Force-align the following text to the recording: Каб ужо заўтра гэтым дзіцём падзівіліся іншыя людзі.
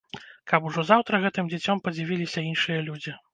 Каб 0.53 0.61
ужо 0.69 0.85
заўтра 0.91 1.19
гэтым 1.25 1.51
дзіцём 1.51 1.83
падзівіліся 1.89 2.45
іншыя 2.49 2.79
людзі. 2.89 3.15